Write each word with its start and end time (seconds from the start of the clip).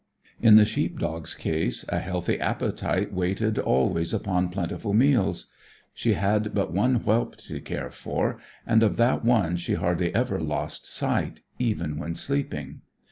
In 0.41 0.55
the 0.55 0.65
sheep 0.65 0.97
dog's 0.97 1.35
case, 1.35 1.85
a 1.87 1.99
healthy 1.99 2.39
appetite 2.39 3.13
waited 3.13 3.59
always 3.59 4.15
upon 4.15 4.49
plentiful 4.49 4.95
meals. 4.95 5.51
She 5.93 6.13
had 6.13 6.55
but 6.55 6.73
one 6.73 6.95
whelp 7.01 7.37
to 7.41 7.61
care 7.61 7.91
for, 7.91 8.39
and 8.65 8.81
of 8.81 8.97
that 8.97 9.23
one 9.23 9.57
she 9.57 9.75
hardly 9.75 10.11
ever 10.15 10.39
lost 10.41 10.87
sight, 10.87 11.41
even 11.59 11.99
when 11.99 12.15
sleeping. 12.15 12.81